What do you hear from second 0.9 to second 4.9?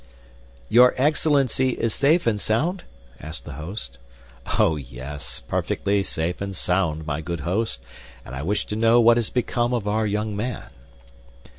Excellency is safe and sound?" asked the host. "Oh,